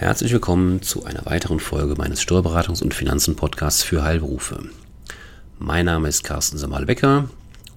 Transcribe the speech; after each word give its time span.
Herzlich 0.00 0.32
willkommen 0.32 0.80
zu 0.80 1.04
einer 1.04 1.26
weiteren 1.26 1.60
Folge 1.60 1.94
meines 1.94 2.22
Steuerberatungs- 2.22 2.82
und 2.82 2.94
Finanzen-Podcasts 2.94 3.82
für 3.82 4.02
Heilberufe. 4.02 4.62
Mein 5.58 5.84
Name 5.84 6.08
ist 6.08 6.24
Carsten 6.24 6.56
Samal-Becker 6.56 7.28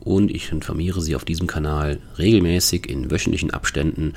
und 0.00 0.32
ich 0.32 0.50
informiere 0.50 1.00
Sie 1.00 1.14
auf 1.14 1.24
diesem 1.24 1.46
Kanal 1.46 2.00
regelmäßig 2.18 2.90
in 2.90 3.08
wöchentlichen 3.12 3.52
Abständen 3.52 4.14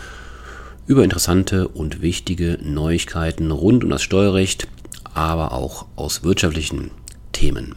über 0.87 1.03
interessante 1.03 1.67
und 1.67 2.01
wichtige 2.01 2.57
Neuigkeiten 2.63 3.51
rund 3.51 3.83
um 3.83 3.91
das 3.91 4.01
Steuerrecht, 4.01 4.67
aber 5.13 5.51
auch 5.51 5.85
aus 5.95 6.23
wirtschaftlichen 6.23 6.89
Themen. 7.33 7.75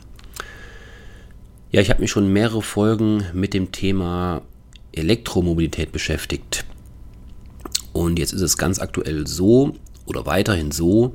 Ja, 1.71 1.83
ich 1.83 1.91
habe 1.91 2.01
mich 2.01 2.11
schon 2.11 2.33
mehrere 2.33 2.63
Folgen 2.63 3.27
mit 3.35 3.53
dem 3.53 3.73
Thema 3.73 4.41
Elektromobilität 4.93 5.93
beschäftigt. 5.93 6.65
Und 7.93 8.19
jetzt 8.19 8.33
ist 8.33 8.41
es 8.41 8.57
ganz 8.57 8.79
aktuell 8.79 9.27
so, 9.27 9.77
oder 10.07 10.27
weiterhin 10.27 10.71
so, 10.71 11.13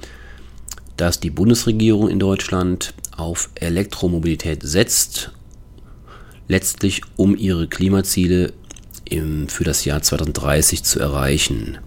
dass 0.98 1.20
die 1.20 1.30
Bundesregierung 1.30 2.10
in 2.10 2.20
Deutschland 2.20 2.94
auf 3.16 3.50
Elektromobilität 3.56 4.62
setzt, 4.64 5.32
letztlich 6.48 7.02
um 7.16 7.36
ihre 7.38 7.68
Klimaziele 7.68 8.54
im, 9.06 9.48
für 9.48 9.64
das 9.64 9.86
Jahr 9.86 10.02
2030 10.02 10.84
zu 10.84 11.00
erreichen. 11.00 11.78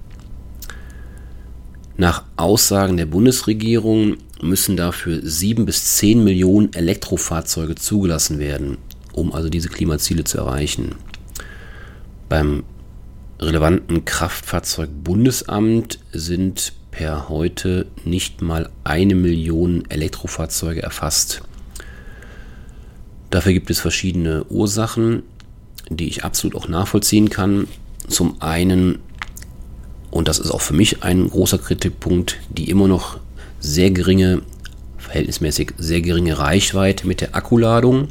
Nach 1.96 2.24
Aussagen 2.36 2.96
der 2.96 3.06
Bundesregierung 3.06 4.16
müssen 4.40 4.76
dafür 4.76 5.20
7 5.22 5.66
bis 5.66 5.96
10 5.96 6.24
Millionen 6.24 6.72
Elektrofahrzeuge 6.72 7.74
zugelassen 7.74 8.38
werden, 8.38 8.78
um 9.12 9.32
also 9.32 9.48
diese 9.48 9.68
Klimaziele 9.68 10.24
zu 10.24 10.38
erreichen. 10.38 10.94
Beim 12.28 12.64
relevanten 13.38 14.04
Kraftfahrzeugbundesamt 14.04 15.98
sind 16.12 16.72
per 16.92 17.28
heute 17.28 17.86
nicht 18.04 18.42
mal 18.42 18.70
eine 18.84 19.16
Million 19.16 19.84
Elektrofahrzeuge 19.88 20.82
erfasst. 20.82 21.42
Dafür 23.30 23.54
gibt 23.54 23.70
es 23.70 23.80
verschiedene 23.80 24.44
Ursachen, 24.44 25.24
die 25.88 26.06
ich 26.06 26.22
absolut 26.22 26.54
auch 26.54 26.68
nachvollziehen 26.68 27.30
kann. 27.30 27.66
Zum 28.06 28.40
einen, 28.40 28.98
und 30.10 30.28
das 30.28 30.38
ist 30.38 30.50
auch 30.50 30.60
für 30.60 30.74
mich 30.74 31.02
ein 31.02 31.28
großer 31.28 31.58
Kritikpunkt, 31.58 32.38
die 32.50 32.70
immer 32.70 32.86
noch 32.86 33.18
sehr 33.58 33.90
geringe, 33.90 34.42
verhältnismäßig 34.98 35.72
sehr 35.78 36.02
geringe 36.02 36.38
Reichweite 36.38 37.06
mit 37.06 37.22
der 37.22 37.34
Akkuladung. 37.34 38.08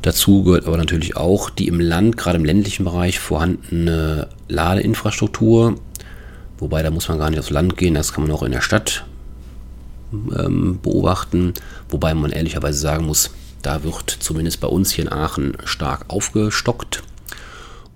Dazu 0.00 0.44
gehört 0.44 0.66
aber 0.66 0.78
natürlich 0.78 1.16
auch 1.16 1.50
die 1.50 1.68
im 1.68 1.80
Land, 1.80 2.16
gerade 2.16 2.38
im 2.38 2.44
ländlichen 2.44 2.84
Bereich, 2.84 3.18
vorhandene 3.18 4.28
Ladeinfrastruktur 4.48 5.74
Wobei, 6.58 6.82
da 6.82 6.90
muss 6.90 7.08
man 7.08 7.18
gar 7.18 7.30
nicht 7.30 7.38
aufs 7.38 7.50
Land 7.50 7.76
gehen, 7.76 7.94
das 7.94 8.12
kann 8.12 8.24
man 8.24 8.32
auch 8.32 8.42
in 8.42 8.52
der 8.52 8.60
Stadt 8.60 9.04
ähm, 10.12 10.78
beobachten. 10.82 11.54
Wobei 11.88 12.14
man 12.14 12.32
ehrlicherweise 12.32 12.78
sagen 12.78 13.06
muss, 13.06 13.30
da 13.62 13.84
wird 13.84 14.10
zumindest 14.10 14.60
bei 14.60 14.68
uns 14.68 14.90
hier 14.90 15.04
in 15.04 15.12
Aachen 15.12 15.56
stark 15.64 16.06
aufgestockt. 16.08 17.02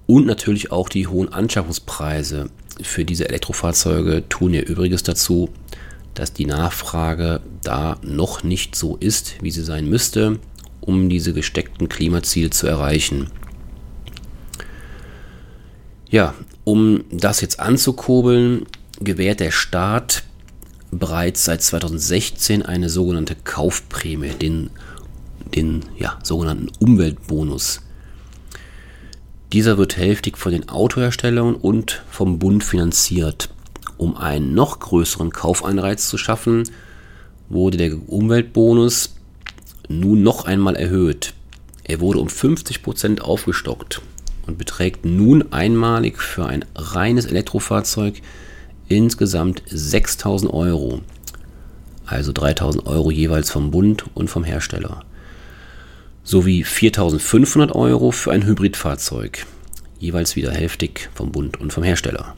Und 0.07 0.27
natürlich 0.27 0.73
auch 0.73 0.89
die 0.89 1.07
hohen 1.07 1.33
Anschaffungspreise 1.33 2.51
für 2.81 3.05
diese 3.05 3.29
Elektrofahrzeuge 3.29 4.29
tun 4.29 4.55
ihr 4.55 4.67
Übriges 4.67 5.03
dazu, 5.03 5.51
dass 6.15 6.33
die 6.33 6.47
Nachfrage 6.47 7.41
da 7.63 7.97
noch 8.03 8.43
nicht 8.43 8.77
so 8.77 8.97
ist, 8.97 9.43
wie 9.43 9.51
sie 9.51 9.65
sein 9.65 9.89
müsste, 9.89 10.39
um 10.81 11.09
diese 11.09 11.33
gesteckten 11.33 11.89
Klimaziele 11.89 12.51
zu 12.51 12.67
erreichen. 12.67 13.31
Ja, 16.13 16.35
um 16.65 17.05
das 17.11 17.41
jetzt 17.41 17.59
anzukurbeln, 17.59 18.67
gewährt 19.01 19.41
der 19.41 19.51
Staat 19.51 20.25
bereits 20.91 21.47
seit 21.47 21.63
2016 21.63 22.63
eine 22.63 22.91
sogenannte 22.91 23.35
Kaufprämie, 23.35 24.29
den, 24.35 24.69
den 25.55 25.87
ja, 25.99 26.19
sogenannten 26.23 26.69
Umweltbonus. 26.81 27.81
Dieser 29.55 29.79
wird 29.79 29.97
hälftig 29.97 30.37
von 30.37 30.53
den 30.53 30.69
Autoherstellern 30.69 31.55
und 31.55 32.03
vom 32.11 32.39
Bund 32.39 32.63
finanziert. 32.63 33.49
Um 33.97 34.15
einen 34.15 34.53
noch 34.53 34.81
größeren 34.81 35.31
Kaufeinreiz 35.31 36.11
zu 36.11 36.19
schaffen, 36.19 36.65
wurde 37.49 37.79
der 37.79 37.97
Umweltbonus 38.07 39.15
nun 39.89 40.23
noch 40.23 40.45
einmal 40.45 40.77
erhöht. 40.77 41.33
Er 41.85 42.01
wurde 42.01 42.19
um 42.19 42.29
50% 42.29 43.21
aufgestockt 43.23 44.03
und 44.47 44.59
beträgt 44.59 45.05
nun 45.05 45.53
einmalig 45.53 46.21
für 46.21 46.47
ein 46.47 46.65
reines 46.75 47.27
Elektrofahrzeug 47.27 48.21
insgesamt 48.89 49.63
6000 49.67 50.53
Euro. 50.53 51.01
Also 52.07 52.33
3000 52.33 52.87
Euro 52.87 53.11
jeweils 53.11 53.51
vom 53.51 53.71
Bund 53.71 54.05
und 54.15 54.29
vom 54.29 54.45
Hersteller. 54.45 55.05
Sowie 56.25 56.63
4500 56.65 57.75
Euro 57.75 58.11
für 58.11 58.33
ein 58.33 58.45
Hybridfahrzeug. 58.45 59.47
Jeweils 59.99 60.37
wieder 60.37 60.53
hälftig 60.53 61.11
vom 61.15 61.33
Bund 61.33 61.61
und 61.61 61.73
vom 61.73 61.83
Hersteller. 61.83 62.35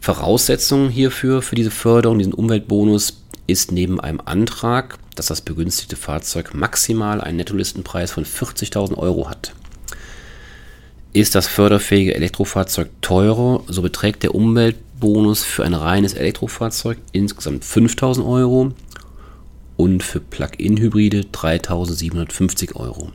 Voraussetzung 0.00 0.88
hierfür, 0.88 1.42
für 1.42 1.56
diese 1.56 1.70
Förderung, 1.70 2.18
diesen 2.18 2.34
Umweltbonus, 2.34 3.22
ist 3.46 3.72
neben 3.72 4.00
einem 4.00 4.20
Antrag, 4.24 4.98
dass 5.14 5.26
das 5.26 5.40
begünstigte 5.40 5.96
Fahrzeug 5.96 6.54
maximal 6.54 7.20
einen 7.20 7.38
Nettolistenpreis 7.38 8.10
von 8.10 8.24
40.000 8.24 8.96
Euro 8.96 9.28
hat. 9.28 9.52
Ist 11.16 11.34
das 11.34 11.46
förderfähige 11.46 12.14
Elektrofahrzeug 12.14 12.90
teurer, 13.00 13.62
so 13.68 13.80
beträgt 13.80 14.22
der 14.22 14.34
Umweltbonus 14.34 15.44
für 15.44 15.64
ein 15.64 15.72
reines 15.72 16.12
Elektrofahrzeug 16.12 16.98
insgesamt 17.12 17.64
5000 17.64 18.26
Euro 18.26 18.72
und 19.78 20.02
für 20.02 20.20
Plug-in-Hybride 20.20 21.24
3750 21.32 22.76
Euro. 22.76 23.12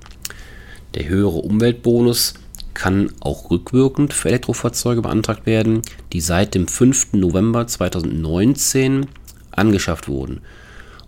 Der 0.95 1.07
höhere 1.09 1.37
Umweltbonus 1.37 2.33
kann 2.73 3.11
auch 3.19 3.51
rückwirkend 3.51 4.13
für 4.13 4.29
Elektrofahrzeuge 4.29 5.03
beantragt 5.03 5.45
werden, 5.45 5.83
die 6.11 6.21
seit 6.21 6.55
dem 6.55 6.67
5. 6.67 7.13
November 7.13 7.67
2019 7.67 9.05
angeschafft 9.51 10.07
wurden 10.07 10.41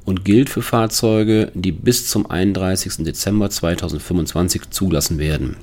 und 0.06 0.26
gilt 0.26 0.52
für 0.52 0.62
Fahrzeuge, 0.62 1.52
die 1.56 1.72
bis 1.72 2.08
zum 2.08 2.30
31. 2.30 2.98
Dezember 3.04 3.50
2025 3.50 4.70
zugelassen 4.70 5.18
werden. 5.18 5.58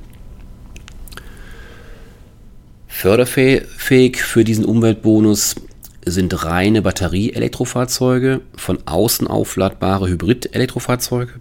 Förderfähig 3.00 4.22
für 4.22 4.44
diesen 4.44 4.66
Umweltbonus 4.66 5.54
sind 6.04 6.44
reine 6.44 6.82
Batterie-Elektrofahrzeuge, 6.82 8.42
von 8.54 8.78
außen 8.84 9.26
aufladbare 9.26 10.06
Hybrid-Elektrofahrzeuge 10.06 11.32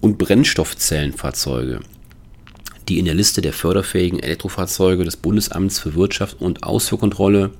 und 0.00 0.16
Brennstoffzellenfahrzeuge, 0.16 1.80
die 2.88 2.98
in 2.98 3.04
der 3.04 3.12
Liste 3.12 3.42
der 3.42 3.52
förderfähigen 3.52 4.20
Elektrofahrzeuge 4.20 5.04
des 5.04 5.18
Bundesamts 5.18 5.80
für 5.80 5.94
Wirtschaft 5.96 6.40
und 6.40 6.62
Ausfuhrkontrolle 6.62 7.50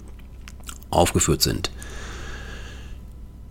aufgeführt 0.88 1.42
sind. 1.42 1.70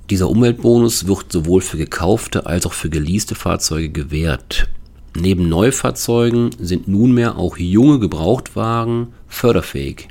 Dieser 0.09 0.31
Umweltbonus 0.31 1.05
wird 1.05 1.31
sowohl 1.31 1.61
für 1.61 1.77
gekaufte 1.77 2.47
als 2.47 2.65
auch 2.65 2.73
für 2.73 2.89
geleaste 2.89 3.35
Fahrzeuge 3.35 3.89
gewährt. 3.89 4.67
Neben 5.15 5.49
Neufahrzeugen 5.49 6.51
sind 6.59 6.87
nunmehr 6.87 7.37
auch 7.37 7.57
junge 7.57 7.99
Gebrauchtwagen 7.99 9.07
förderfähig, 9.27 10.07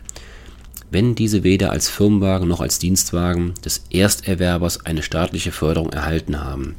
wenn 0.91 1.15
diese 1.15 1.45
weder 1.45 1.71
als 1.71 1.89
Firmenwagen 1.89 2.49
noch 2.49 2.61
als 2.61 2.79
Dienstwagen 2.79 3.55
des 3.65 3.85
Ersterwerbers 3.91 4.85
eine 4.85 5.03
staatliche 5.03 5.53
Förderung 5.53 5.91
erhalten 5.91 6.41
haben. 6.41 6.75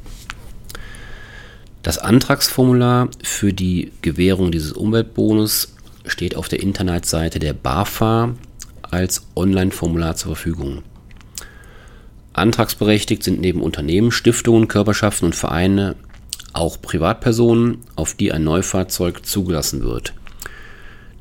Das 1.82 1.96
Antragsformular 1.96 3.08
für 3.22 3.54
die 3.54 3.90
Gewährung 4.02 4.52
dieses 4.52 4.72
Umweltbonus 4.72 5.74
steht 6.04 6.36
auf 6.36 6.48
der 6.48 6.60
Internetseite 6.60 7.38
der 7.38 7.54
BAFA 7.54 8.34
als 8.82 9.26
Online-Formular 9.34 10.16
zur 10.16 10.36
Verfügung. 10.36 10.82
Antragsberechtigt 12.34 13.22
sind 13.22 13.40
neben 13.40 13.62
Unternehmen, 13.62 14.12
Stiftungen, 14.12 14.68
Körperschaften 14.68 15.26
und 15.26 15.34
Vereine 15.34 15.96
auch 16.52 16.80
Privatpersonen, 16.80 17.78
auf 17.96 18.14
die 18.14 18.32
ein 18.32 18.44
Neufahrzeug 18.44 19.24
zugelassen 19.24 19.82
wird. 19.82 20.14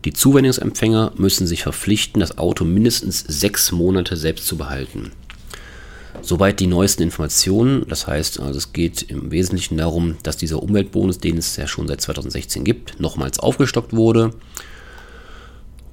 Die 0.05 0.13
Zuwendungsempfänger 0.13 1.13
müssen 1.17 1.45
sich 1.45 1.63
verpflichten, 1.63 2.21
das 2.21 2.37
Auto 2.37 2.63
mindestens 2.63 3.19
sechs 3.27 3.71
Monate 3.71 4.15
selbst 4.15 4.47
zu 4.47 4.57
behalten. 4.57 5.11
Soweit 6.21 6.59
die 6.59 6.67
neuesten 6.67 7.03
Informationen. 7.03 7.85
Das 7.87 8.07
heißt, 8.07 8.39
also 8.39 8.57
es 8.57 8.73
geht 8.73 9.03
im 9.03 9.31
Wesentlichen 9.31 9.77
darum, 9.77 10.17
dass 10.23 10.37
dieser 10.37 10.61
Umweltbonus, 10.61 11.19
den 11.19 11.37
es 11.37 11.55
ja 11.55 11.67
schon 11.67 11.87
seit 11.87 12.01
2016 12.01 12.63
gibt, 12.63 12.99
nochmals 12.99 13.39
aufgestockt 13.39 13.93
wurde. 13.93 14.31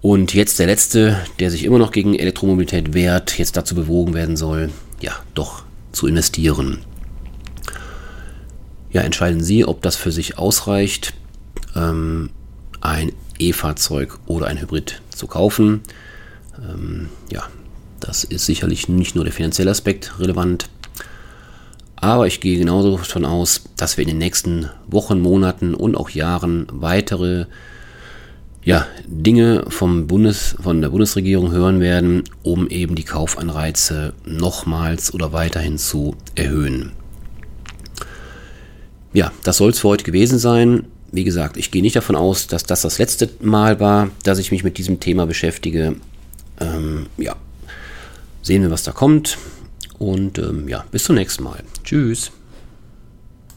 Und 0.03 0.35
jetzt 0.35 0.59
der 0.59 0.67
letzte, 0.67 1.19
der 1.41 1.51
sich 1.51 1.65
immer 1.65 1.79
noch 1.79 1.91
gegen 1.91 2.15
Elektromobilität 2.15 2.95
wehrt, 2.95 3.39
jetzt 3.39 3.57
dazu 3.57 3.75
bewogen 3.75 4.15
werden 4.15 4.37
soll, 4.37 4.71
ja, 5.01 5.13
doch 5.35 5.65
zu 5.93 6.07
investieren. 6.07 6.86
Ja, 8.97 9.03
entscheiden 9.03 9.45
Sie, 9.45 9.63
ob 9.67 9.83
das 9.83 9.95
für 9.95 10.11
sich 10.11 10.39
ausreicht, 10.39 11.13
ähm, 11.75 12.31
ein 12.81 13.13
E-Fahrzeug 13.39 14.19
oder 14.25 14.47
ein 14.47 14.59
Hybrid 14.59 15.03
zu 15.11 15.27
kaufen. 15.27 15.83
Ähm, 16.59 17.11
ja, 17.31 17.43
Das 18.01 18.25
ist 18.25 18.47
sicherlich 18.47 18.89
nicht 18.89 19.15
nur 19.15 19.25
der 19.25 19.35
finanzielle 19.35 19.71
Aspekt 19.71 20.19
relevant, 20.19 20.71
aber 21.97 22.27
ich 22.27 22.41
gehe 22.41 22.59
genauso 22.59 22.97
davon 22.97 23.27
aus, 23.27 23.65
dass 23.77 23.99
wir 23.99 24.03
in 24.03 24.09
den 24.09 24.17
nächsten 24.17 24.71
Wochen, 24.87 25.21
Monaten 25.21 25.75
und 25.75 25.95
auch 25.95 26.09
Jahren 26.09 26.67
weitere 26.71 27.45
ja, 28.65 28.87
Dinge 29.07 29.67
vom 29.69 30.07
Bundes, 30.07 30.57
von 30.59 30.81
der 30.81 30.89
Bundesregierung 30.89 31.53
hören 31.53 31.81
werden, 31.81 32.25
um 32.43 32.67
eben 32.69 32.95
die 32.95 33.05
Kaufanreize 33.05 34.15
nochmals 34.25 35.13
oder 35.13 35.35
weiterhin 35.35 35.77
zu 35.77 36.17
erhöhen. 36.35 36.93
Ja, 39.13 39.33
das 39.45 39.59
soll 39.59 39.71
es 39.71 39.79
für 39.79 39.89
heute 39.89 40.05
gewesen 40.05 40.39
sein. 40.39 40.85
Wie 41.13 41.25
gesagt, 41.25 41.57
ich 41.57 41.71
gehe 41.71 41.83
nicht 41.83 41.97
davon 41.97 42.17
aus, 42.17 42.47
dass 42.47 42.65
das 42.65 42.83
das 42.83 42.99
letzte 42.99 43.31
Mal 43.41 43.81
war, 43.81 44.11
dass 44.25 44.39
ich 44.39 44.51
mich 44.51 44.65
mit 44.65 44.79
diesem 44.79 45.01
Thema 45.01 45.27
beschäftige. 45.27 45.97
Ähm, 46.61 47.07
ja, 47.17 47.37
sehen 48.43 48.63
wir, 48.63 48.71
was 48.71 48.83
da 48.83 48.93
kommt. 48.93 49.39
Und 49.99 50.39
ähm, 50.39 50.69
ja, 50.69 50.85
bis 50.91 51.05
zum 51.05 51.15
nächsten 51.15 51.45
Mal. 51.45 51.63
Tschüss. 51.85 52.33